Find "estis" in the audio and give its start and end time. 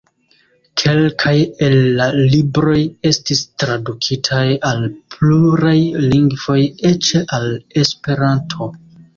3.11-3.41